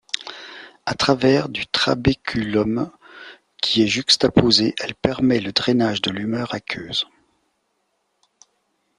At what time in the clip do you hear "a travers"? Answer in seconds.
0.87-1.47